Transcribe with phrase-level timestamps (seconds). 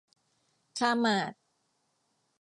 [0.79, 1.33] คาร์มาร์ท